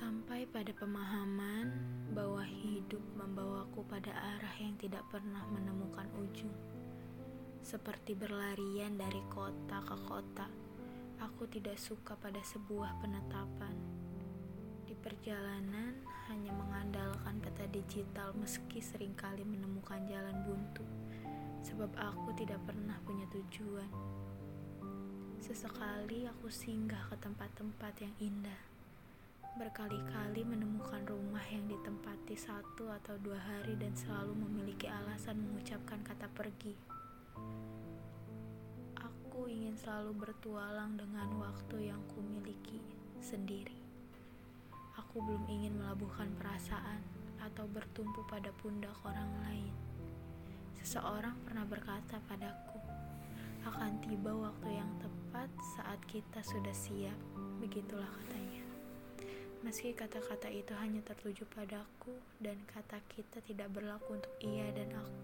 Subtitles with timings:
[0.00, 1.68] Sampai pada pemahaman
[2.16, 6.56] bahwa hidup membawaku pada arah yang tidak pernah menemukan ujung.
[7.60, 10.48] Seperti berlarian dari kota ke kota,
[11.20, 13.76] aku tidak suka pada sebuah penetapan.
[14.88, 16.00] Di perjalanan
[16.32, 20.84] hanya mengandalkan peta digital meski sering kali menemukan jalan buntu.
[21.60, 23.92] Sebab aku tidak pernah punya tujuan.
[25.44, 28.69] Sesekali aku singgah ke tempat-tempat yang indah
[29.58, 36.30] Berkali-kali menemukan rumah yang ditempati satu atau dua hari dan selalu memiliki alasan mengucapkan kata
[36.30, 36.78] pergi.
[38.94, 42.78] Aku ingin selalu bertualang dengan waktu yang kumiliki
[43.18, 43.74] sendiri.
[44.94, 47.02] Aku belum ingin melabuhkan perasaan
[47.42, 49.74] atau bertumpu pada pundak orang lain.
[50.78, 52.78] Seseorang pernah berkata padaku,
[53.66, 57.18] akan tiba waktu yang tepat saat kita sudah siap.
[57.58, 58.59] Begitulah katanya.
[59.60, 65.20] Meski kata-kata itu hanya tertuju padaku dan kata kita tidak berlaku untuk ia dan aku.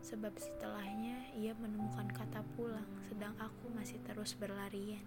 [0.00, 5.04] Sebab setelahnya ia menemukan kata pulang sedang aku masih terus berlarian.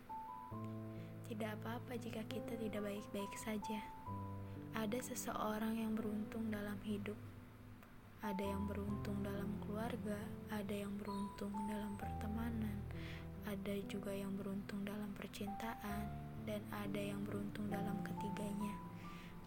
[1.25, 3.81] Tidak apa-apa jika kita tidak baik-baik saja.
[4.77, 7.17] Ada seseorang yang beruntung dalam hidup.
[8.21, 10.21] Ada yang beruntung dalam keluarga,
[10.53, 12.77] ada yang beruntung dalam pertemanan,
[13.49, 18.75] ada juga yang beruntung dalam percintaan, dan ada yang beruntung dalam ketiganya.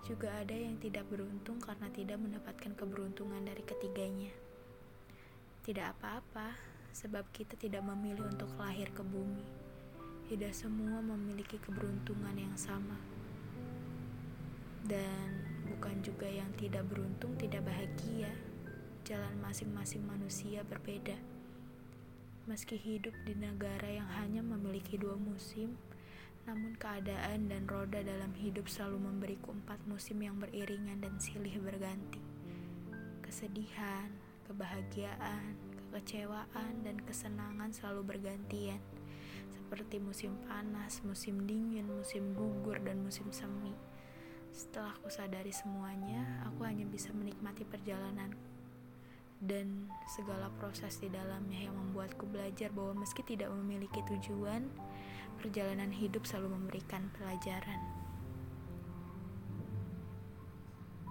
[0.09, 4.33] Juga ada yang tidak beruntung karena tidak mendapatkan keberuntungan dari ketiganya.
[5.61, 6.57] Tidak apa-apa,
[6.97, 9.45] sebab kita tidak memilih untuk lahir ke bumi.
[10.33, 12.97] Tidak semua memiliki keberuntungan yang sama.
[14.85, 18.33] Dan bukan juga yang tidak beruntung tidak bahagia.
[19.05, 21.17] Jalan masing-masing manusia berbeda.
[22.49, 25.77] Meski hidup di negara yang hanya memiliki dua musim,
[26.45, 32.21] namun keadaan dan roda dalam hidup selalu memberiku empat musim yang beriringan dan silih berganti.
[33.25, 34.13] Kesedihan,
[34.45, 35.57] kebahagiaan,
[35.89, 38.81] kekecewaan, dan kesenangan selalu bergantian.
[39.49, 43.73] Seperti musim panas, musim dingin, musim gugur, dan musim semi.
[44.53, 48.31] Setelah aku sadari semuanya, aku hanya bisa menikmati perjalanan
[49.43, 54.71] dan segala proses di dalamnya yang membuatku belajar bahwa meski tidak memiliki tujuan,
[55.45, 58.04] perjalanan hidup selalu memberikan pelajaran.